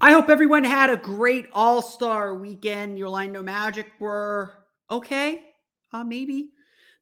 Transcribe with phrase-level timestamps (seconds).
[0.00, 2.98] I hope everyone had a great All Star weekend.
[2.98, 4.52] Your Orlando Magic were
[4.90, 5.42] okay,
[5.92, 6.50] uh, maybe.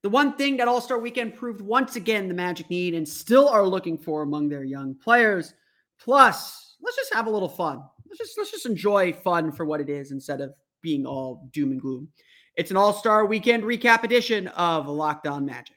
[0.03, 3.49] The one thing that All Star weekend proved once again the Magic need and still
[3.49, 5.55] are looking for among their young players.
[6.01, 7.83] Plus, let's just have a little fun.
[8.07, 10.53] Let's just let's just enjoy fun for what it is instead of
[10.83, 12.09] being all doom and gloom.
[12.57, 15.77] It's an All Star weekend recap edition of Locked On Magic.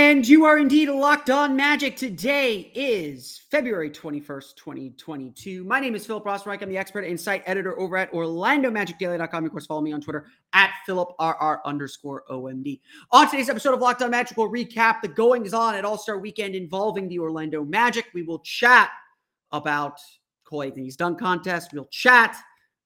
[0.11, 1.95] you are indeed locked on magic.
[1.95, 5.63] Today is February 21st, 2022.
[5.63, 6.61] My name is Philip Rossman.
[6.61, 9.45] I'm the expert and site editor over at OrlandoMagicDaily.com.
[9.45, 12.81] Of course, follow me on Twitter at PhilipRR underscore OMD.
[13.13, 16.19] On today's episode of Locked On Magic, we'll recap the goings on at All Star
[16.19, 18.07] Weekend involving the Orlando Magic.
[18.13, 18.91] We will chat
[19.53, 19.97] about
[20.43, 21.71] Cole Anthony's dunk contest.
[21.73, 22.35] We'll chat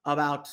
[0.06, 0.48] about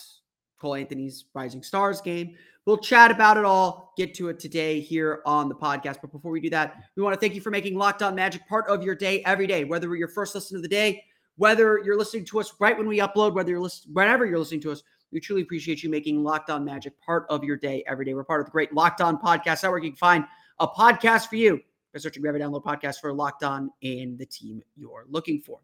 [0.58, 2.34] Cole Anthony's Rising Stars game.
[2.64, 5.96] We'll chat about it all, get to it today here on the podcast.
[6.00, 8.46] But before we do that, we want to thank you for making Locked On Magic
[8.48, 11.02] part of your day every day, whether we're your first listen of the day,
[11.36, 14.60] whether you're listening to us right when we upload, whether you're listening, whenever you're listening
[14.60, 14.82] to us.
[15.10, 18.14] We truly appreciate you making Locked On Magic part of your day every day.
[18.14, 19.82] We're part of the great Locked On Podcast Network.
[19.82, 20.24] You can find
[20.60, 21.60] a podcast for you
[21.92, 25.58] by searching Grab Download Podcast for Locked On and the team you're looking for.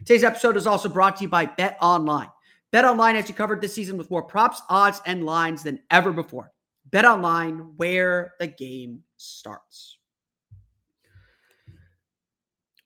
[0.00, 2.28] Today's episode is also brought to you by Bet Online.
[2.72, 6.10] Bet Online has you covered this season with more props, odds, and lines than ever
[6.10, 6.50] before.
[6.90, 9.98] Bet Online, where the game starts.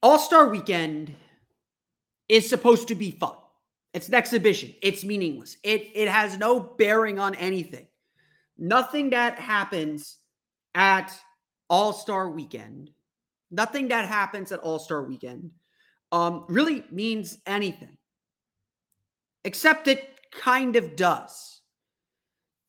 [0.03, 1.15] All Star Weekend
[2.29, 3.37] is supposed to be fun.
[3.95, 4.75] It's an exhibition.
[4.83, 5.57] It's meaningless.
[5.63, 7.87] It it has no bearing on anything.
[8.59, 10.19] Nothing that happens
[10.75, 11.17] at
[11.71, 12.91] All Star Weekend,
[13.51, 15.51] nothing that happens at All Star Weekend,
[16.11, 17.97] um, really means anything.
[19.47, 21.61] Except it kind of does.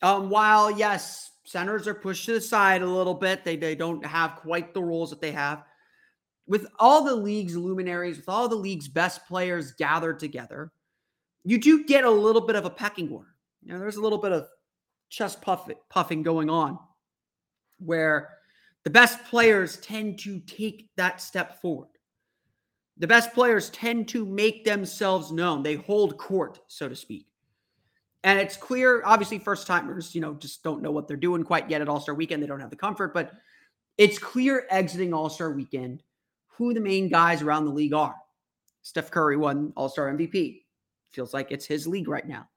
[0.03, 4.05] Um, while yes, centers are pushed to the side a little bit, they they don't
[4.05, 5.63] have quite the roles that they have.
[6.45, 10.71] With all the league's luminaries, with all the league's best players gathered together,
[11.43, 13.33] you do get a little bit of a pecking order.
[13.63, 14.47] You know, there's a little bit of
[15.09, 16.77] chest puff, puffing going on,
[17.79, 18.37] where
[18.83, 21.89] the best players tend to take that step forward.
[22.99, 25.61] The best players tend to make themselves known.
[25.61, 27.27] They hold court, so to speak.
[28.23, 31.69] And it's clear, obviously, first timers, you know, just don't know what they're doing quite
[31.69, 32.41] yet at All Star Weekend.
[32.41, 33.33] They don't have the comfort, but
[33.97, 36.03] it's clear exiting All Star Weekend
[36.47, 38.15] who the main guys around the league are.
[38.81, 40.63] Steph Curry won All Star MVP.
[41.11, 42.47] Feels like it's his league right now.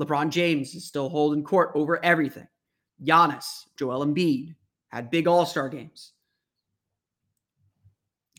[0.00, 2.46] LeBron James is still holding court over everything.
[3.04, 4.54] Giannis, Joel Embiid
[4.88, 6.12] had big All Star games.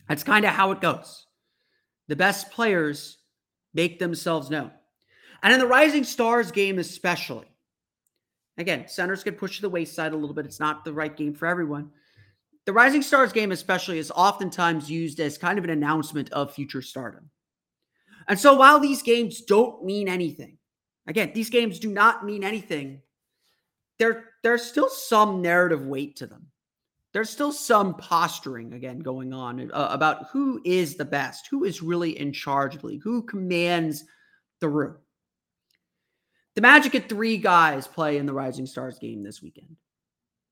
[0.08, 1.26] That's kind of how it goes.
[2.10, 3.18] The best players
[3.72, 4.72] make themselves known.
[5.44, 7.46] And in the Rising Stars game, especially,
[8.58, 10.44] again, centers get pushed to the wayside a little bit.
[10.44, 11.92] It's not the right game for everyone.
[12.66, 16.82] The Rising Stars game, especially, is oftentimes used as kind of an announcement of future
[16.82, 17.30] stardom.
[18.26, 20.58] And so while these games don't mean anything,
[21.06, 23.02] again, these games do not mean anything,
[24.00, 26.49] there, there's still some narrative weight to them.
[27.12, 31.82] There's still some posturing, again, going on uh, about who is the best, who is
[31.82, 34.04] really in charge of the league, who commands
[34.60, 34.96] the room.
[36.54, 39.76] The Magic had three guys play in the Rising Stars game this weekend.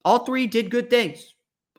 [0.04, 1.34] All three did good things.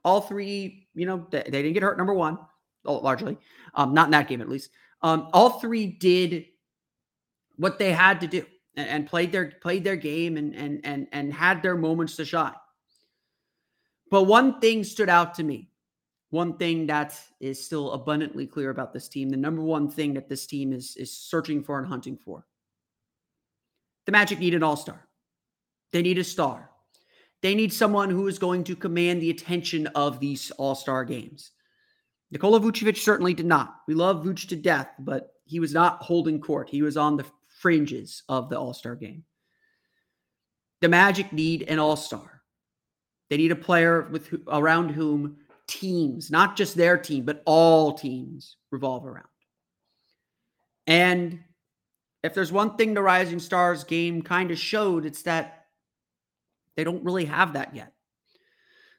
[0.05, 1.97] All three, you know, they, they didn't get hurt.
[1.97, 2.37] Number one,
[2.85, 3.37] largely,
[3.73, 4.69] um, not in that game at least.
[5.01, 6.45] Um, all three did
[7.57, 11.07] what they had to do and, and played their played their game and and and
[11.11, 12.53] and had their moments to shine.
[14.09, 15.69] But one thing stood out to me.
[16.31, 20.29] One thing that is still abundantly clear about this team, the number one thing that
[20.29, 22.45] this team is is searching for and hunting for
[24.09, 25.07] the Magic need an all star.
[25.91, 26.71] They need a star.
[27.43, 31.51] They need someone who is going to command the attention of these all star games.
[32.31, 33.75] Nikola Vucevic certainly did not.
[33.87, 36.71] We love Vuce to death, but he was not holding court.
[36.71, 37.25] He was on the
[37.59, 39.25] fringes of the all star game.
[40.81, 42.38] The Magic need an all star.
[43.29, 45.37] They need a player with around whom
[45.67, 49.25] teams, not just their team, but all teams revolve around.
[50.87, 51.39] And
[52.23, 55.67] if there's one thing the Rising Stars game kind of showed, it's that
[56.75, 57.93] they don't really have that yet.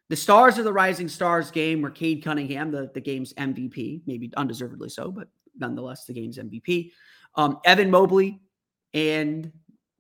[0.08, 4.30] The stars of the Rising Stars game were Cade Cunningham, the, the game's MVP, maybe
[4.36, 6.90] undeservedly so, but nonetheless, the game's MVP.
[7.36, 8.40] Um, Evan Mobley,
[8.92, 9.52] and,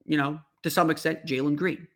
[0.04, 1.86] you know, to some extent, Jalen Green.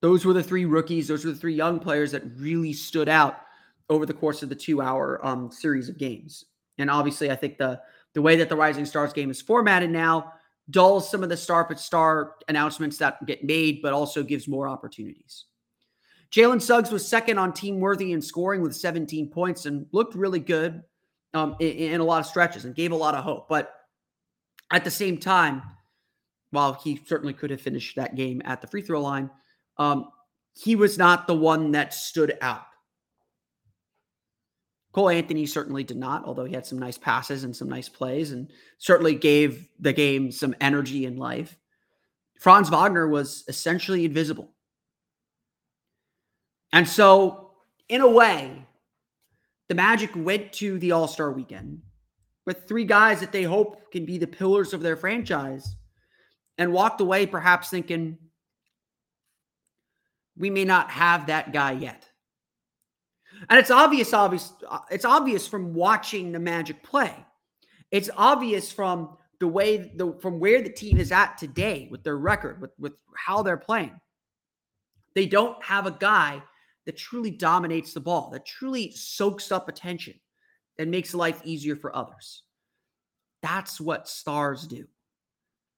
[0.00, 1.08] Those were the three rookies.
[1.08, 3.40] Those were the three young players that really stood out
[3.90, 6.44] over the course of the two-hour um, series of games.
[6.78, 7.80] And obviously, I think the
[8.14, 10.32] the way that the Rising Stars game is formatted now
[10.70, 14.68] dulls some of the star but star announcements that get made, but also gives more
[14.68, 15.44] opportunities.
[16.30, 20.40] Jalen Suggs was second on team worthy in scoring with 17 points and looked really
[20.40, 20.82] good
[21.32, 23.48] um, in, in, a lot of stretches and gave a lot of hope.
[23.48, 23.72] But
[24.70, 25.62] at the same time,
[26.50, 29.30] while he certainly could have finished that game at the free throw line,
[29.78, 30.10] um,
[30.54, 32.62] he was not the one that stood out.
[34.92, 38.32] Cole Anthony certainly did not, although he had some nice passes and some nice plays
[38.32, 41.56] and certainly gave the game some energy and life.
[42.40, 44.50] Franz Wagner was essentially invisible.
[46.72, 47.52] And so,
[47.88, 48.66] in a way,
[49.68, 51.82] the Magic went to the All Star weekend
[52.46, 55.76] with three guys that they hope can be the pillars of their franchise
[56.56, 58.18] and walked away perhaps thinking,
[60.38, 62.08] we may not have that guy yet.
[63.48, 67.14] And it's obvious, obvious, uh, it's obvious from watching the Magic play.
[67.90, 72.16] It's obvious from the way the from where the team is at today with their
[72.18, 73.98] record, with, with how they're playing.
[75.14, 76.42] They don't have a guy
[76.86, 80.14] that truly dominates the ball, that truly soaks up attention
[80.78, 82.42] and makes life easier for others.
[83.42, 84.86] That's what stars do.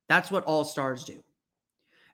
[0.08, 1.22] That's what all stars do.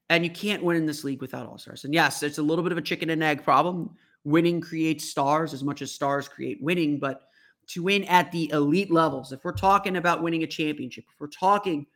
[0.09, 1.85] And you can't win in this league without all stars.
[1.85, 3.91] And yes, it's a little bit of a chicken and egg problem.
[4.25, 7.23] Winning creates stars as much as stars create winning, but
[7.69, 11.27] to win at the elite levels, if we're talking about winning a championship, if we're
[11.27, 11.87] talking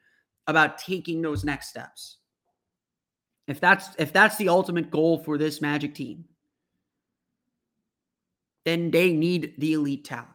[0.47, 2.17] about taking those next steps,
[3.47, 6.25] if that's if that's the ultimate goal for this Magic team,
[8.65, 10.29] then they need the elite talent.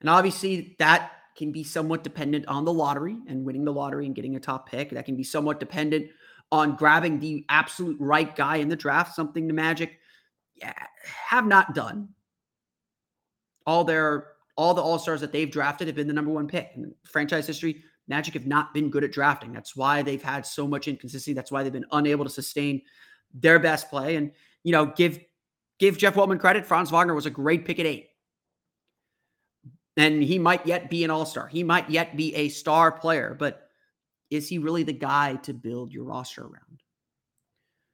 [0.00, 4.14] And obviously, that can be somewhat dependent on the lottery and winning the lottery and
[4.14, 4.90] getting a top pick.
[4.90, 6.10] That can be somewhat dependent
[6.52, 9.98] on grabbing the absolute right guy in the draft, something the Magic
[11.04, 12.08] have not done.
[13.64, 16.72] All their all the all-stars that they've drafted have been the number one pick.
[16.74, 19.52] In franchise history, Magic have not been good at drafting.
[19.52, 21.32] That's why they've had so much inconsistency.
[21.32, 22.82] That's why they've been unable to sustain
[23.32, 24.16] their best play.
[24.16, 24.32] And,
[24.64, 25.20] you know, give
[25.78, 26.66] give Jeff Weltman credit.
[26.66, 28.08] Franz Wagner was a great pick at eight.
[29.98, 31.48] And he might yet be an all star.
[31.48, 33.68] He might yet be a star player, but
[34.30, 36.82] is he really the guy to build your roster around?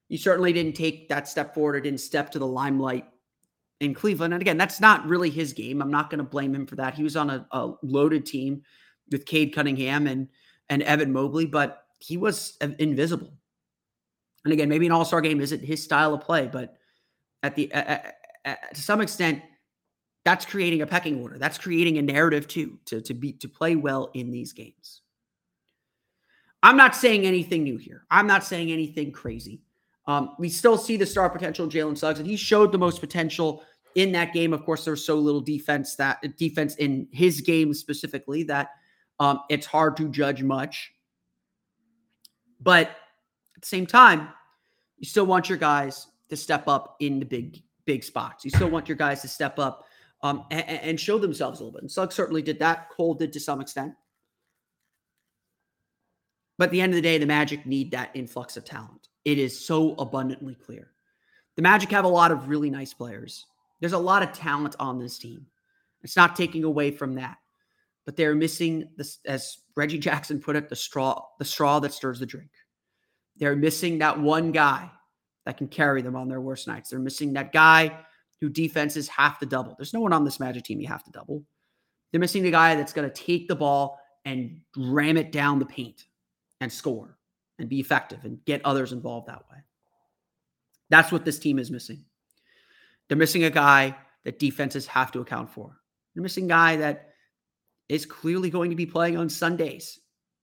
[0.08, 3.06] He certainly didn't take that step forward or didn't step to the limelight
[3.80, 4.34] in Cleveland.
[4.34, 5.80] And again, that's not really his game.
[5.80, 6.94] I'm not going to blame him for that.
[6.94, 8.62] He was on a, a loaded team
[9.10, 10.28] with Cade Cunningham and
[10.70, 13.32] and Evan Mobley, but he was invisible.
[14.44, 16.76] And again, maybe an All Star game isn't his style of play, but
[17.42, 17.98] at the uh,
[18.44, 19.42] uh, to some extent,
[20.24, 21.38] that's creating a pecking order.
[21.38, 25.02] That's creating a narrative too to to be to play well in these games.
[26.62, 28.06] I'm not saying anything new here.
[28.10, 29.60] I'm not saying anything crazy.
[30.06, 33.62] Um, we still see the star potential Jalen Suggs, and he showed the most potential
[33.94, 34.52] in that game.
[34.52, 38.70] Of course, there's so little defense that defense in his game specifically that
[39.20, 40.92] um, it's hard to judge much.
[42.60, 42.88] But
[43.56, 44.28] at the same time,
[44.98, 48.44] you still want your guys to step up in the big, big spots.
[48.44, 49.84] You still want your guys to step up
[50.24, 51.82] um, and, and, show themselves a little bit.
[51.82, 52.88] And Suggs certainly did that.
[52.88, 53.92] Cole did to some extent.
[56.56, 59.08] But at the end of the day, the Magic need that influx of talent.
[59.26, 60.92] It is so abundantly clear.
[61.56, 63.44] The Magic have a lot of really nice players.
[63.80, 65.44] There's a lot of talent on this team.
[66.02, 67.36] It's not taking away from that.
[68.06, 72.18] But they're missing this, as Reggie Jackson put it, the straw, the straw that stirs
[72.18, 72.50] the drink.
[73.36, 74.90] They're missing that one guy
[75.44, 76.88] that can carry them on their worst nights.
[76.88, 78.06] They're missing that guy
[78.44, 79.74] who defenses have to double.
[79.78, 81.42] There's no one on this Magic team you have to double.
[82.12, 85.64] They're missing the guy that's going to take the ball and ram it down the
[85.64, 86.04] paint
[86.60, 87.16] and score
[87.58, 89.56] and be effective and get others involved that way.
[90.90, 92.04] That's what this team is missing.
[93.08, 95.74] They're missing a guy that defenses have to account for.
[96.14, 97.14] They're missing a guy that
[97.88, 100.00] is clearly going to be playing on Sundays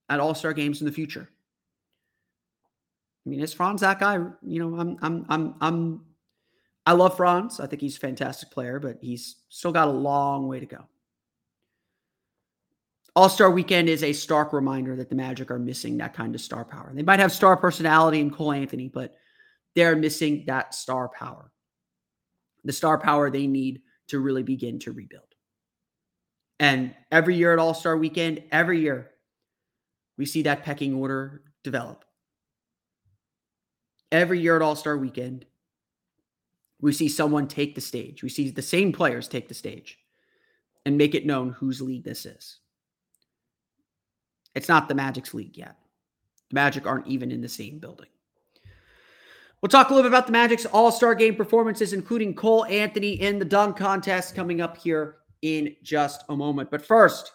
[0.10, 1.30] at All Star games in the future.
[3.28, 4.16] I mean, is Franz that guy?
[4.42, 6.02] You know, I'm, I'm, I'm, I'm,
[6.92, 7.62] I love Franz.
[7.62, 10.90] I think he's a fantastic player, but he's still got a long way to go.
[13.16, 16.42] All Star Weekend is a stark reminder that the Magic are missing that kind of
[16.42, 16.92] star power.
[16.94, 19.16] They might have star personality in Cole Anthony, but
[19.74, 21.54] they're missing that star power.
[22.66, 25.24] The star power they need to really begin to rebuild.
[26.60, 29.12] And every year at All Star Weekend, every year,
[30.18, 32.04] we see that pecking order develop
[34.12, 35.46] every year at All Star Weekend,
[36.82, 38.24] we see someone take the stage.
[38.24, 40.00] We see the same players take the stage
[40.86, 42.58] and make it known whose league this is.
[44.56, 45.78] It's not the Magic's league yet.
[46.50, 48.08] The Magic aren't even in the same building.
[49.62, 53.22] We'll talk a little bit about the Magic's All Star game performances, including Cole Anthony
[53.22, 56.72] in the dunk contest coming up here in just a moment.
[56.72, 57.32] But first,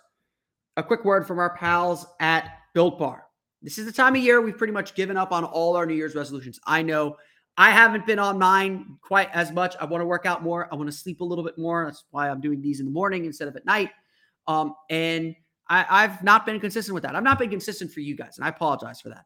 [0.76, 3.24] a quick word from our pals at Built Bar.
[3.62, 5.94] This is the time of year we've pretty much given up on all our New
[5.94, 6.58] Year's resolutions.
[6.66, 7.16] I know
[7.58, 9.74] I haven't been on mine quite as much.
[9.80, 10.68] I want to work out more.
[10.70, 11.86] I want to sleep a little bit more.
[11.86, 13.90] That's why I'm doing these in the morning instead of at night.
[14.46, 15.34] Um, and
[15.68, 17.16] I, have not been consistent with that.
[17.16, 19.24] I've not been consistent for you guys, and I apologize for that.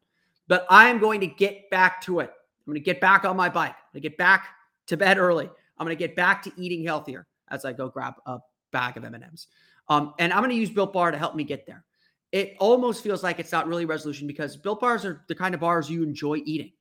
[0.49, 2.31] But I am going to get back to it.
[2.31, 3.71] I'm going to get back on my bike.
[3.71, 4.49] I'm going to get back
[4.87, 5.51] to bed early.
[5.79, 8.39] I'm going to get back to eating healthier as I go grab a
[8.71, 9.49] bag of M&Ms.
[9.89, 11.85] Um, and I'm going to use Built Bar to help me get there.
[12.33, 15.61] It almost feels like it's not really resolution because Built Bars are the kind of
[15.61, 16.73] bars you enjoy eating.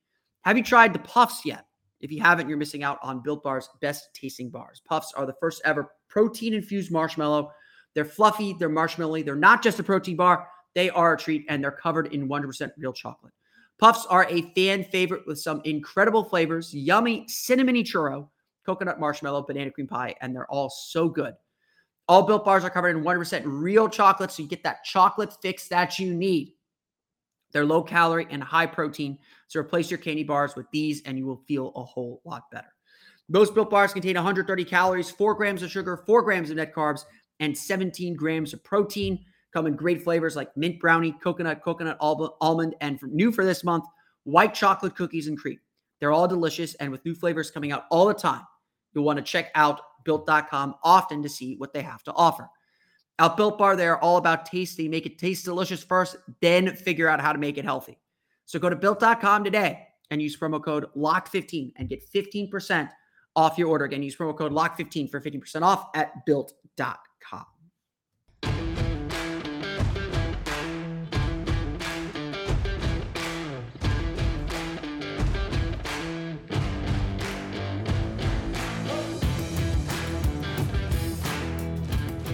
[0.43, 1.65] Have you tried the Puffs yet?
[1.99, 4.81] If you haven't, you're missing out on Built Bar's best tasting bars.
[4.87, 7.51] Puffs are the first ever protein infused marshmallow.
[7.93, 11.61] They're fluffy, they're marshmallowy, they're not just a protein bar, they are a treat, and
[11.63, 13.33] they're covered in 100% real chocolate.
[13.79, 18.29] Puffs are a fan favorite with some incredible flavors yummy cinnamony churro,
[18.65, 21.33] coconut marshmallow, banana cream pie, and they're all so good.
[22.07, 25.67] All built bars are covered in 100% real chocolate, so you get that chocolate fix
[25.67, 26.53] that you need.
[27.51, 31.25] They're low calorie and high protein, so replace your candy bars with these and you
[31.25, 32.67] will feel a whole lot better.
[33.27, 37.05] Most built bars contain 130 calories, 4 grams of sugar, 4 grams of net carbs,
[37.39, 39.23] and 17 grams of protein.
[39.53, 43.85] Come in great flavors like mint brownie, coconut, coconut almond, and new for this month,
[44.23, 45.59] white chocolate cookies and cream.
[45.99, 48.43] They're all delicious, and with new flavors coming out all the time,
[48.93, 52.47] you'll want to check out built.com often to see what they have to offer.
[53.19, 54.87] At Built Bar, they're all about tasty.
[54.87, 57.99] Make it taste delicious first, then figure out how to make it healthy.
[58.45, 62.89] So go to built.com today and use promo code LOCK15 and get 15%
[63.35, 63.85] off your order.
[63.85, 67.45] Again, use promo code LOCK15 for 15% off at built.com.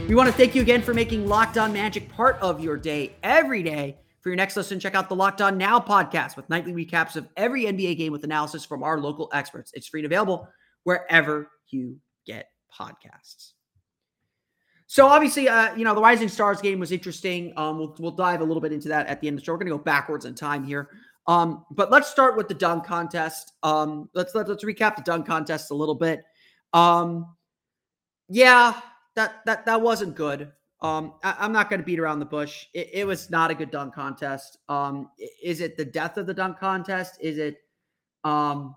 [0.07, 3.15] We want to thank you again for making Locked On Magic part of your day
[3.23, 3.97] every day.
[4.21, 7.27] For your next listen, check out the Locked On Now podcast with nightly recaps of
[7.35, 9.71] every NBA game with analysis from our local experts.
[9.73, 10.47] It's free and available
[10.83, 11.97] wherever you
[12.27, 13.53] get podcasts.
[14.85, 17.51] So obviously, uh, you know, the Rising Stars game was interesting.
[17.57, 19.53] Um, we'll, we'll dive a little bit into that at the end of the show.
[19.53, 20.89] We're going to go backwards in time here.
[21.25, 23.53] Um, but let's start with the dunk contest.
[23.63, 26.23] Um, let's let, let's recap the dunk contest a little bit.
[26.73, 27.35] Um,
[28.29, 28.79] yeah,
[29.15, 30.51] that that that wasn't good.
[30.81, 32.67] Um, I, am not going to beat around the bush.
[32.73, 34.57] It, it, was not a good dunk contest.
[34.69, 35.09] Um,
[35.41, 37.17] is it the death of the dunk contest?
[37.21, 37.57] Is it?
[38.23, 38.75] Um,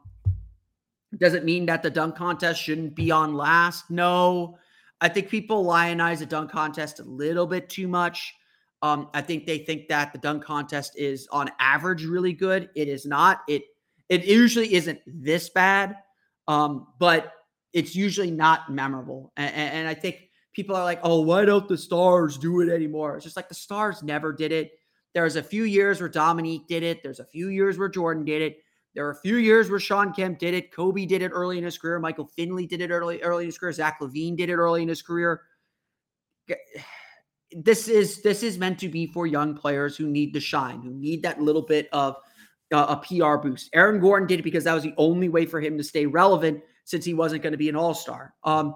[1.19, 3.91] does it mean that the dunk contest shouldn't be on last?
[3.91, 4.59] No.
[5.01, 8.35] I think people lionize the dunk contest a little bit too much.
[8.83, 12.71] Um, I think they think that the dunk contest is on average really good.
[12.75, 13.43] It is not.
[13.49, 13.63] It
[14.09, 15.97] it usually isn't this bad,
[16.47, 17.33] um, but
[17.73, 19.33] it's usually not memorable.
[19.37, 20.28] And, and I think
[20.59, 23.15] people are like, oh, why don't the stars do it anymore?
[23.15, 24.73] It's just like the stars never did it.
[25.15, 27.01] There's a few years where Dominique did it.
[27.01, 28.59] There's a few years where Jordan did it.
[28.93, 30.73] There are a few years where Shawn Kemp did it.
[30.73, 32.01] Kobe did it early in his career.
[32.01, 33.73] Michael Finley did it early, early in his career.
[33.73, 35.43] Zach LaVine did it early in his career.
[37.51, 40.91] This is this is meant to be for young players who need to shine, who
[40.91, 42.17] need that little bit of
[42.75, 43.71] uh, a PR boost.
[43.73, 46.63] Aaron Gordon did it because that was the only way for him to stay relevant
[46.85, 48.35] since he wasn't going to be an All Star.
[48.45, 48.75] Um,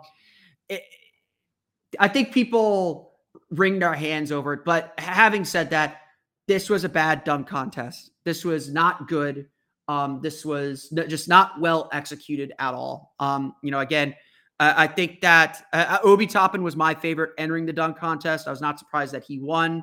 [1.98, 3.12] I think people
[3.50, 4.64] wring their hands over it.
[4.64, 6.00] But having said that,
[6.48, 8.10] this was a bad dunk contest.
[8.24, 9.48] This was not good.
[9.88, 13.14] Um, this was just not well executed at all.
[13.20, 14.14] Um, you know, again,
[14.60, 18.46] I think that uh, uh, Obi Toppin was my favorite entering the dunk contest.
[18.46, 19.82] I was not surprised that he won.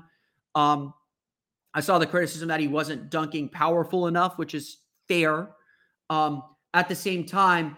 [0.56, 0.94] Um,
[1.74, 4.78] I saw the criticism that he wasn't dunking powerful enough, which is
[5.10, 5.50] fair.
[6.10, 7.76] Um, at the same time,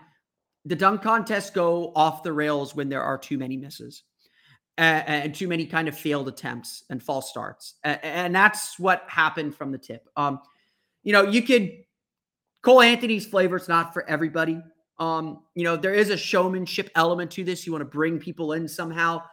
[0.66, 4.04] the dunk contests go off the rails when there are too many misses
[4.78, 7.75] and, too many kind of failed attempts and false starts.
[7.84, 10.08] And, and that's what happened from the tip.
[10.16, 10.40] Um,
[11.04, 11.72] you know, you could
[12.62, 14.62] Cole Anthony's flavor is not for everybody.
[15.00, 17.66] Um, you know, there is a showmanship element to this.
[17.66, 19.24] You want to bring people in somehow.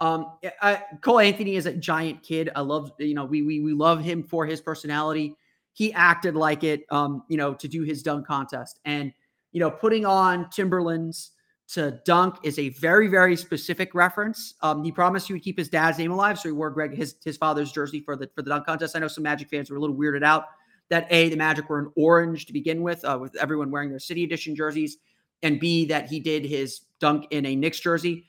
[0.00, 2.50] Um, I, Cole Anthony is a giant kid.
[2.54, 5.34] I love, you know, we we we love him for his personality.
[5.72, 9.12] He acted like it, um, you know, to do his dunk contest, and
[9.52, 11.32] you know, putting on Timberlands
[11.68, 14.54] to dunk is a very, very specific reference.
[14.62, 17.16] Um, he promised he would keep his dad's name alive, so he wore Greg his
[17.24, 18.94] his father's jersey for the for the dunk contest.
[18.94, 20.46] I know some Magic fans were a little weirded out
[20.90, 23.98] that a the Magic were in orange to begin with, uh, with everyone wearing their
[23.98, 24.98] City Edition jerseys,
[25.42, 28.26] and b that he did his dunk in a Knicks jersey.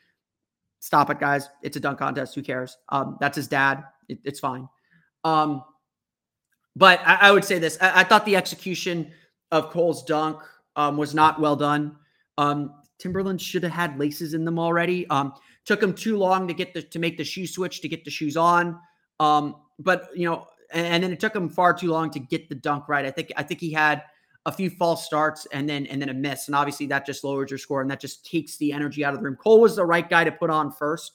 [0.80, 1.48] Stop it, guys!
[1.62, 2.34] It's a dunk contest.
[2.34, 2.78] Who cares?
[2.90, 3.84] Um, that's his dad.
[4.10, 4.68] It, it's fine.
[5.24, 5.64] Um,
[6.76, 9.12] but I, I, would say this: I, I thought the execution
[9.52, 10.40] of Cole's dunk
[10.76, 11.98] um, was not well done.
[12.38, 15.08] Um, Timberlands should have had laces in them already.
[15.10, 15.34] Um,
[15.66, 18.12] took him too long to get the to make the shoe switch to get the
[18.12, 18.80] shoes on.
[19.20, 22.50] Um, but you know, and, and then it took him far too long to get
[22.50, 23.06] the dunk right.
[23.06, 24.04] I think I think he had
[24.46, 27.52] a few false starts and then and then a miss, and obviously that just lowers
[27.52, 29.36] your score and that just takes the energy out of the room.
[29.36, 31.14] Cole was the right guy to put on first,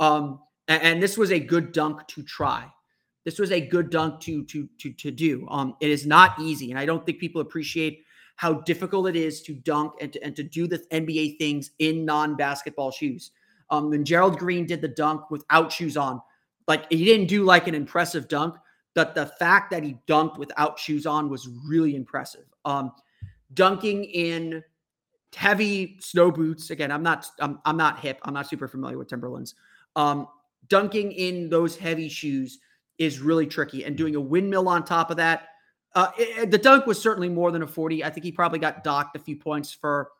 [0.00, 2.66] um, and, and this was a good dunk to try.
[3.24, 5.46] This was a good dunk to to to to do.
[5.48, 8.04] Um, it is not easy, and I don't think people appreciate
[8.36, 12.04] how difficult it is to dunk and to, and to do the NBA things in
[12.04, 13.30] non-basketball shoes.
[13.70, 16.20] Um, when Gerald Green did the dunk without shoes on,
[16.68, 18.56] like he didn't do like an impressive dunk,
[18.94, 22.44] but the fact that he dunked without shoes on was really impressive.
[22.64, 22.92] Um,
[23.54, 24.62] dunking in
[25.34, 26.70] heavy snow boots.
[26.70, 28.20] Again, I'm not I'm, I'm not hip.
[28.24, 29.54] I'm not super familiar with Timberlands.
[29.96, 30.28] Um,
[30.68, 32.58] dunking in those heavy shoes
[32.98, 35.48] is really tricky, and doing a windmill on top of that.
[35.94, 38.04] Uh, it, the dunk was certainly more than a 40.
[38.04, 40.10] I think he probably got docked a few points for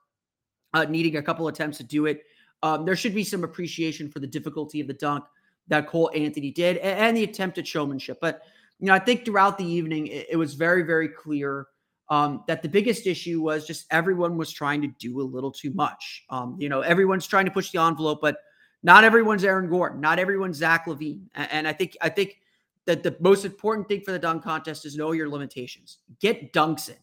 [0.74, 2.22] uh, needing a couple attempts to do it.
[2.62, 5.24] Um, there should be some appreciation for the difficulty of the dunk
[5.68, 8.18] that Cole Anthony did and, and the attempt at showmanship.
[8.20, 8.42] But
[8.78, 11.66] you know, I think throughout the evening, it, it was very, very clear
[12.08, 15.72] um, that the biggest issue was just everyone was trying to do a little too
[15.72, 16.24] much.
[16.30, 18.38] Um, you know, everyone's trying to push the envelope, but
[18.82, 21.22] not everyone's Aaron Gordon, not everyone's Zach LaVine.
[21.34, 22.41] And, and I think I think
[22.86, 25.98] that the most important thing for the dunk contest is know your limitations.
[26.20, 26.96] Get dunks in,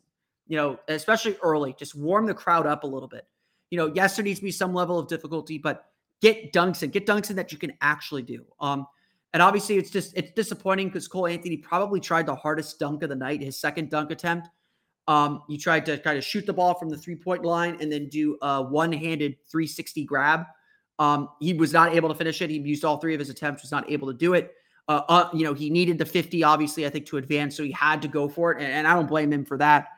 [0.48, 1.74] you know, especially early.
[1.78, 3.26] Just warm the crowd up a little bit.
[3.70, 5.86] You know, yes, there needs to be some level of difficulty, but
[6.22, 6.90] get dunks in.
[6.90, 8.46] Get dunks in that you can actually do.
[8.60, 8.88] Um,
[9.34, 13.10] and obviously, it's just it's disappointing because Cole Anthony probably tried the hardest dunk of
[13.10, 14.50] the night, his second dunk attempt.
[15.08, 17.92] Um, he tried to kind of shoot the ball from the three point line and
[17.92, 20.46] then do a one handed 360 grab.
[20.98, 22.50] Um, he was not able to finish it.
[22.50, 24.54] He used all three of his attempts, was not able to do it.
[24.90, 27.72] Uh, uh, you know, he needed the 50, obviously, I think, to advance, so he
[27.72, 29.90] had to go for it, and, and I don't blame him for that.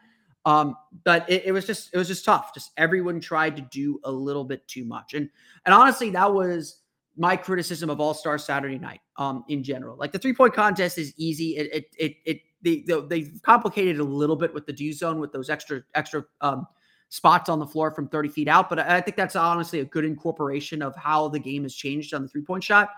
[0.46, 2.54] Um, but it, it, was just it was just tough.
[2.54, 5.30] Just everyone tried to do a little bit too much, and
[5.66, 6.82] and honestly, that was
[7.16, 9.00] my criticism of All Star Saturday Night.
[9.18, 11.58] Um, in general, like the three point contest is easy.
[11.58, 15.32] It it it, it they, they complicated a little bit with the D zone with
[15.32, 16.68] those extra extra um,
[17.08, 18.68] spots on the floor from 30 feet out.
[18.68, 22.14] But I, I think that's honestly a good incorporation of how the game has changed
[22.14, 22.90] on the three point shot.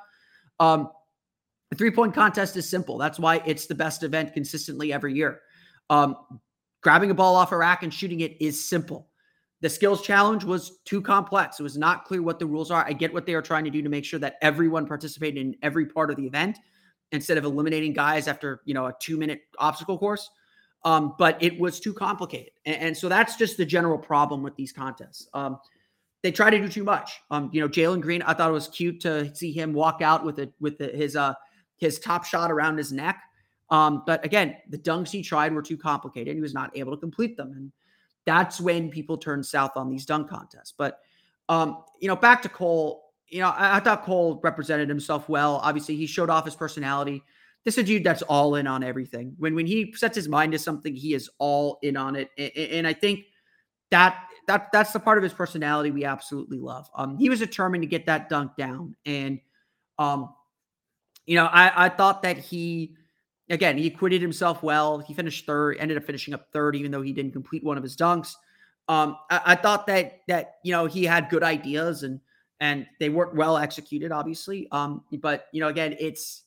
[0.59, 0.89] Um,
[1.69, 2.97] the three point contest is simple.
[2.97, 5.41] That's why it's the best event consistently every year.
[5.89, 6.15] Um,
[6.81, 9.09] grabbing a ball off a rack and shooting it is simple.
[9.61, 11.59] The skills challenge was too complex.
[11.59, 12.85] It was not clear what the rules are.
[12.85, 15.55] I get what they are trying to do to make sure that everyone participated in
[15.61, 16.59] every part of the event
[17.13, 20.29] instead of eliminating guys after you know a two minute obstacle course.
[20.83, 24.53] Um, but it was too complicated, and, and, so that's just the general problem with
[24.57, 25.29] these contests.
[25.33, 25.57] Um,
[26.23, 27.21] they try to do too much.
[27.31, 30.25] Um, you know, Jalen Green, I thought it was cute to see him walk out
[30.25, 31.35] with it with the, his uh
[31.83, 33.21] his top shot around his neck.
[33.69, 36.35] Um, but again, the dunks he tried were too complicated.
[36.35, 37.51] He was not able to complete them.
[37.51, 37.71] And
[38.25, 40.73] that's when people turn south on these dunk contests.
[40.77, 40.99] But,
[41.49, 45.59] um, you know, back to Cole, you know, I, I, thought Cole represented himself well.
[45.63, 47.23] Obviously, he showed off his personality.
[47.65, 49.33] This is a dude that's all in on everything.
[49.37, 52.29] When when he sets his mind to something, he is all in on it.
[52.37, 53.25] And, and I think
[53.89, 56.89] that that that's the part of his personality we absolutely love.
[56.95, 58.95] Um, he was determined to get that dunk down.
[59.05, 59.39] And
[59.97, 60.33] um,
[61.25, 62.95] you know, I, I thought that he,
[63.49, 64.99] again, he acquitted himself well.
[64.99, 67.83] He finished third, ended up finishing up third, even though he didn't complete one of
[67.83, 68.35] his dunks.
[68.87, 72.19] Um, I, I thought that that you know he had good ideas and
[72.59, 74.67] and they weren't well executed, obviously.
[74.71, 76.43] Um, but you know, again, it's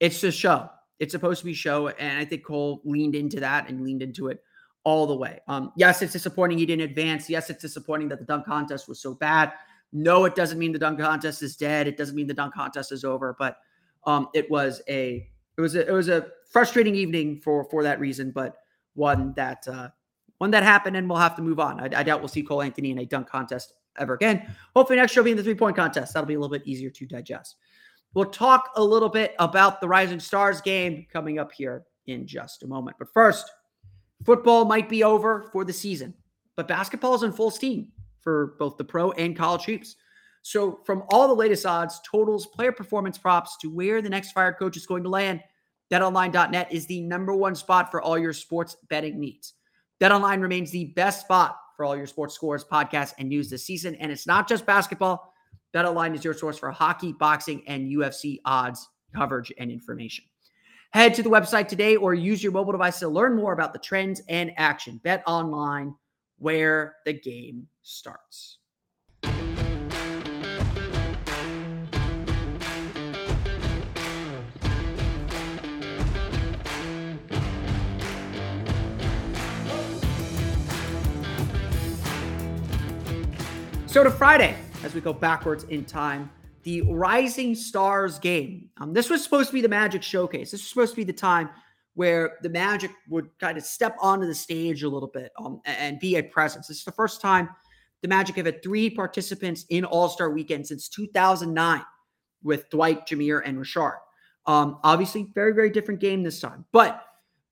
[0.00, 0.68] it's a show.
[0.98, 4.28] It's supposed to be show, and I think Cole leaned into that and leaned into
[4.28, 4.42] it
[4.84, 5.40] all the way.
[5.48, 7.28] Um, yes, it's disappointing he didn't advance.
[7.28, 9.52] Yes, it's disappointing that the dunk contest was so bad.
[9.92, 11.88] No, it doesn't mean the dunk contest is dead.
[11.88, 13.34] It doesn't mean the dunk contest is over.
[13.38, 13.58] But
[14.06, 18.00] um, it was a it was a it was a frustrating evening for for that
[18.00, 18.56] reason, but
[18.94, 19.88] one that uh,
[20.38, 21.80] one that happened, and we'll have to move on.
[21.80, 24.54] I, I doubt we'll see Cole Anthony in a dunk contest ever again.
[24.74, 26.14] Hopefully, next year will be in the three point contest.
[26.14, 27.56] That'll be a little bit easier to digest.
[28.14, 32.62] We'll talk a little bit about the Rising Stars game coming up here in just
[32.62, 32.96] a moment.
[32.98, 33.50] But first,
[34.24, 36.14] football might be over for the season,
[36.54, 39.96] but basketball is in full steam for both the pro and college hoops.
[40.46, 44.58] So, from all the latest odds, totals, player performance props to where the next fired
[44.60, 45.40] coach is going to land,
[45.90, 49.54] betonline.net is the number one spot for all your sports betting needs.
[50.00, 53.96] BetOnline remains the best spot for all your sports scores, podcasts, and news this season.
[53.96, 55.34] And it's not just basketball.
[55.74, 60.26] BetOnline is your source for hockey, boxing, and UFC odds, coverage, and information.
[60.92, 63.80] Head to the website today or use your mobile device to learn more about the
[63.80, 65.00] trends and action.
[65.02, 65.92] Bet online
[66.38, 68.55] where the game starts.
[83.96, 84.54] So to Friday,
[84.84, 86.30] as we go backwards in time,
[86.64, 88.68] the Rising Stars game.
[88.76, 90.50] Um, this was supposed to be the Magic showcase.
[90.50, 91.48] This was supposed to be the time
[91.94, 95.98] where the Magic would kind of step onto the stage a little bit um, and
[95.98, 96.66] be a presence.
[96.66, 97.48] This is the first time
[98.02, 101.80] the Magic have had three participants in All Star Weekend since 2009
[102.42, 103.96] with Dwight, Jameer, and Rashard.
[104.44, 106.66] Um, obviously, very, very different game this time.
[106.70, 107.02] But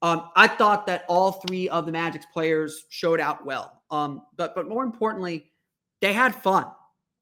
[0.03, 3.81] um, I thought that all three of the Magic's players showed out well.
[3.91, 5.51] Um, but but more importantly,
[6.01, 6.67] they had fun.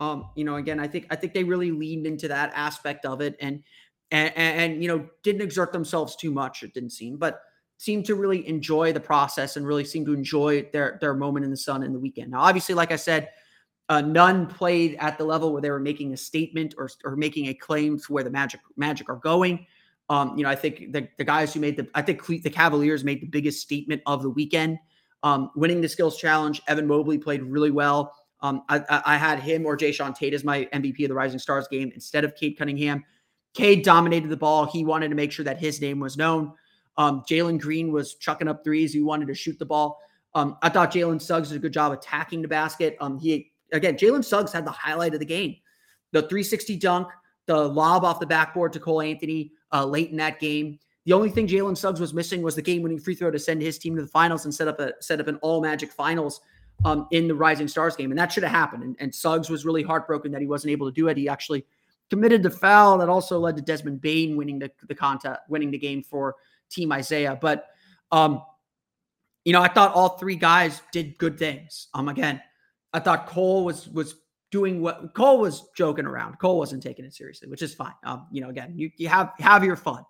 [0.00, 3.20] Um, you know, again, I think I think they really leaned into that aspect of
[3.20, 3.62] it and
[4.10, 6.62] and, and you know didn't exert themselves too much.
[6.62, 7.40] It didn't seem, but
[7.78, 11.50] seemed to really enjoy the process and really seemed to enjoy their their moment in
[11.50, 12.30] the sun in the weekend.
[12.30, 13.30] Now, obviously, like I said,
[13.88, 17.48] uh, none played at the level where they were making a statement or, or making
[17.48, 19.66] a claim to where the Magic Magic are going.
[20.08, 23.04] Um, you know, I think the, the guys who made the I think the Cavaliers
[23.04, 24.78] made the biggest statement of the weekend,
[25.22, 26.60] um, winning the skills challenge.
[26.68, 28.14] Evan Mobley played really well.
[28.42, 31.68] Um, I, I, had him or Jae'Sean Tate as my MVP of the Rising Stars
[31.68, 33.04] game instead of Cade Cunningham.
[33.54, 34.66] Cade dominated the ball.
[34.66, 36.52] He wanted to make sure that his name was known.
[36.96, 38.92] Um, Jalen Green was chucking up threes.
[38.92, 40.00] He wanted to shoot the ball.
[40.34, 42.96] Um, I thought Jalen Suggs did a good job attacking the basket.
[43.00, 45.56] Um, he again, Jalen Suggs had the highlight of the game,
[46.12, 47.08] the 360 dunk,
[47.46, 50.78] the lob off the backboard to Cole Anthony uh, late in that game.
[51.04, 53.78] The only thing Jalen Suggs was missing was the game-winning free throw to send his
[53.78, 56.40] team to the finals and set up a set up an All Magic Finals
[56.84, 58.82] um, in the Rising Stars game, and that should have happened.
[58.82, 61.16] And, and, Suggs was really heartbroken that he wasn't able to do it.
[61.16, 61.64] He actually
[62.10, 65.78] committed the foul that also led to Desmond Bane winning the the contest, winning the
[65.78, 66.36] game for
[66.70, 67.38] Team Isaiah.
[67.40, 67.68] But
[68.10, 68.42] um,
[69.44, 71.88] you know, I thought all three guys did good things.
[71.94, 72.40] Um, again,
[72.92, 74.16] I thought Cole was was
[74.50, 76.38] doing what Cole was joking around.
[76.38, 77.94] Cole wasn't taking it seriously, which is fine.
[78.04, 80.04] Um, you know, again, you you have have your fun.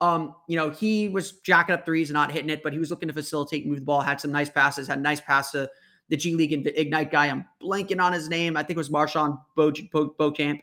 [0.00, 2.90] Um, you know, he was jacking up threes and not hitting it, but he was
[2.90, 5.70] looking to facilitate, move the ball, had some nice passes, had a nice pass to
[6.08, 7.26] the G League Ignite guy.
[7.26, 8.56] I'm blanking on his name.
[8.56, 10.60] I think it was MarJon Beauchamp.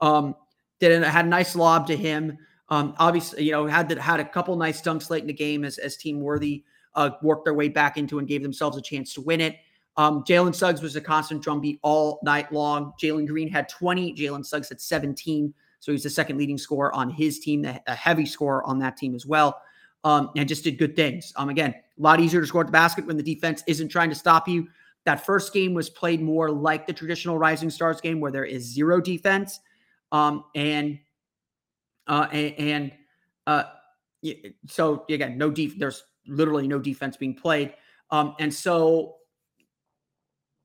[0.00, 0.34] Um,
[0.80, 2.38] did had a nice lob to him.
[2.68, 5.64] Um, obviously, you know, had the, had a couple nice dunks late in the game
[5.64, 9.14] as as Team Worthy uh, worked their way back into and gave themselves a chance
[9.14, 9.56] to win it.
[9.96, 12.92] Um, Jalen Suggs was a constant drumbeat all night long.
[13.00, 14.14] Jalen Green had 20.
[14.14, 15.52] Jalen Suggs had 17.
[15.80, 19.14] So he's the second leading scorer on his team, a heavy scorer on that team
[19.14, 19.60] as well.
[20.04, 21.32] Um, and just did good things.
[21.36, 24.08] Um, again, a lot easier to score at the basket when the defense isn't trying
[24.10, 24.68] to stop you.
[25.06, 28.64] That first game was played more like the traditional Rising Stars game where there is
[28.64, 29.60] zero defense.
[30.12, 30.98] Um, and
[32.06, 32.92] uh, and,
[33.46, 33.64] uh,
[34.66, 37.74] so again, no def- there's literally no defense being played.
[38.10, 39.16] Um, and so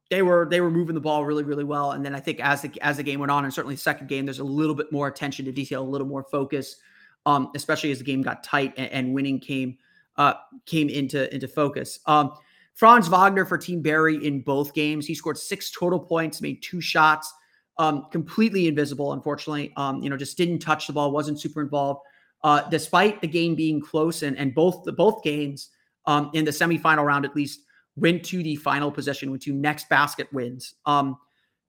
[0.09, 1.91] they were they were moving the ball really really well.
[1.91, 4.07] And then I think as the as the game went on, and certainly the second
[4.07, 6.77] game, there's a little bit more attention to detail, a little more focus,
[7.25, 9.77] um, especially as the game got tight and, and winning came
[10.17, 10.33] uh,
[10.65, 11.99] came into into focus.
[12.05, 12.33] Um,
[12.75, 15.07] Franz Wagner for Team Barry in both games.
[15.07, 17.33] He scored six total points, made two shots,
[17.77, 19.73] um, completely invisible, unfortunately.
[19.77, 22.01] Um, you know, just didn't touch the ball, wasn't super involved.
[22.43, 25.69] Uh, despite the game being close and, and both the both games
[26.05, 27.61] um, in the semifinal round at least
[27.95, 30.75] went to the final possession, went to next basket wins.
[30.85, 31.17] Um,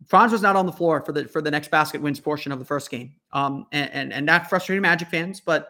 [0.06, 2.58] Franz was not on the floor for the for the next basket wins portion of
[2.58, 3.14] the first game.
[3.32, 5.68] Um, and, and, and that frustrated Magic fans, but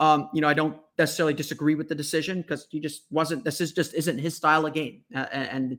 [0.00, 3.44] um, you know, I don't necessarily disagree with the decision because he just wasn't.
[3.44, 5.78] This is just isn't his style of game, uh, and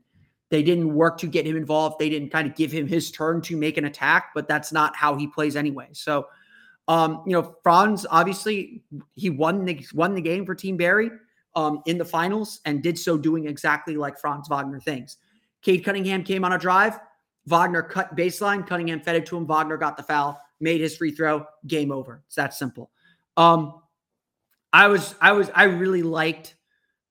[0.51, 1.97] they didn't work to get him involved.
[1.97, 4.95] They didn't kind of give him his turn to make an attack, but that's not
[4.95, 5.89] how he plays anyway.
[5.93, 6.27] So,
[6.87, 8.83] um, you know, Franz obviously
[9.15, 11.09] he won the won the game for Team Barry
[11.55, 15.17] um, in the finals and did so doing exactly like Franz Wagner things.
[15.63, 16.99] Cade Cunningham came on a drive.
[17.47, 18.67] Wagner cut baseline.
[18.67, 19.47] Cunningham fed it to him.
[19.47, 21.43] Wagner got the foul, made his free throw.
[21.65, 22.21] Game over.
[22.27, 22.91] It's that simple.
[23.35, 23.81] Um,
[24.73, 26.55] I was I was I really liked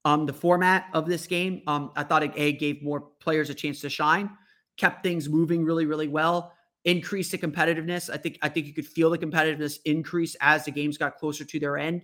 [0.05, 1.63] um, the format of this game.
[1.67, 4.31] Um, I thought it a gave more players a chance to shine,
[4.77, 6.53] kept things moving really really well,
[6.85, 8.11] increased the competitiveness.
[8.13, 11.45] I think I think you could feel the competitiveness increase as the games got closer
[11.45, 12.03] to their end.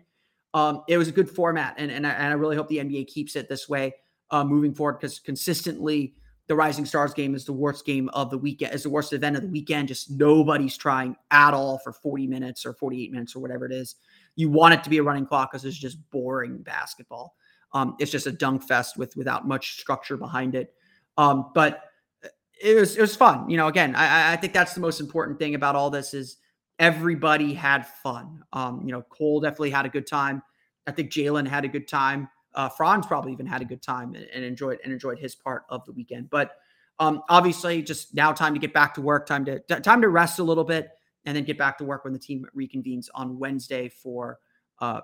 [0.53, 3.09] Um, it was a good format, and and I, and I really hope the NBA
[3.09, 3.95] keeps it this way
[4.31, 6.14] uh, moving forward because consistently
[6.49, 9.37] the Rising Stars game is the worst game of the weekend, is the worst event
[9.37, 9.88] of the weekend.
[9.88, 13.97] Just nobody's trying at all for 40 minutes or 48 minutes or whatever it is.
[14.37, 17.35] You want it to be a running clock because it's just boring basketball.
[17.72, 20.72] Um, it's just a dunk fest with without much structure behind it.
[21.18, 21.90] Um, but
[22.25, 22.29] uh,
[22.62, 23.51] it was it was fun.
[23.51, 26.37] You know, again, I, I think that's the most important thing about all this is
[26.79, 28.44] everybody had fun.
[28.53, 30.42] Um, you know, Cole definitely had a good time.
[30.87, 32.29] I think Jalen had a good time.
[32.55, 35.64] Uh, Franz probably even had a good time and, and, enjoyed and enjoyed his part
[35.68, 36.31] of the weekend.
[36.31, 36.53] But
[36.99, 40.38] um, obviously, just now time to get back to work, time to time to rest
[40.38, 40.90] a little bit,
[41.27, 44.39] and then get back to work when the team reconvenes on Wednesday for
[44.81, 45.01] uh,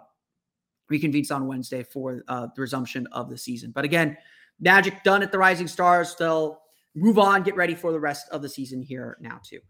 [0.90, 3.72] reconvenes on Wednesday for uh, the resumption of the season.
[3.72, 4.16] But again,
[4.60, 6.14] Magic done at the Rising Stars.
[6.16, 6.60] They'll
[6.94, 9.60] move on, get ready for the rest of the season here now, too.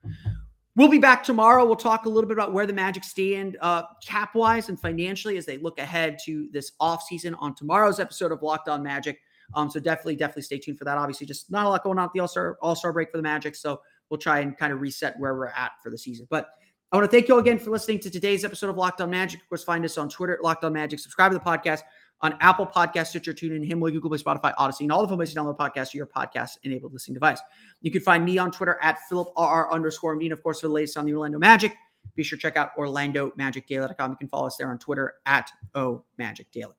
[0.74, 1.64] We'll be back tomorrow.
[1.66, 5.36] We'll talk a little bit about where the Magic stand uh, cap wise and financially
[5.36, 9.20] as they look ahead to this offseason on tomorrow's episode of Locked On Magic.
[9.54, 10.96] Um, so definitely, definitely stay tuned for that.
[10.96, 13.18] Obviously, just not a lot going on at the All Star All Star break for
[13.18, 13.54] the Magic.
[13.54, 16.26] So we'll try and kind of reset where we're at for the season.
[16.28, 16.50] But
[16.92, 19.08] I want to thank you all again for listening to today's episode of Locked On
[19.08, 19.40] Magic.
[19.40, 20.98] Of course, find us on Twitter at Locked On Magic.
[20.98, 21.80] Subscribe to the podcast
[22.20, 25.40] on Apple Podcast, Stitcher, TuneIn, Himalaya, Google Play, Spotify, Audacy, and all the places you
[25.40, 27.40] download podcasts to your podcast-enabled listening device.
[27.80, 30.26] You can find me on Twitter at PhilipRR underscore me.
[30.26, 31.74] And of course, for the latest on the Orlando Magic,
[32.14, 34.10] be sure to check out OrlandoMagicDaily.com.
[34.10, 36.74] You can follow us there on Twitter at O Magic Daily.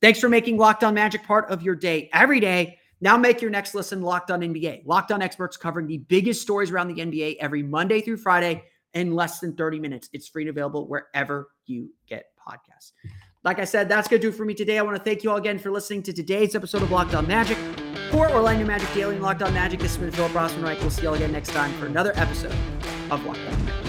[0.00, 2.78] Thanks for making Locked On Magic part of your day every day.
[3.00, 4.86] Now make your next listen Locked On NBA.
[4.86, 9.14] Locked On experts covering the biggest stories around the NBA every Monday through Friday in
[9.14, 10.08] less than 30 minutes.
[10.12, 12.92] It's free and available wherever you get podcasts.
[13.44, 14.78] Like I said, that's going to do for me today.
[14.78, 17.26] I want to thank you all again for listening to today's episode of Locked On
[17.28, 17.58] Magic.
[18.10, 20.80] For Orlando Magic Daily and Locked On Magic, this has been Philip Rossman Reich.
[20.80, 22.54] We'll see you all again next time for another episode
[23.10, 23.85] of Locked On Magic.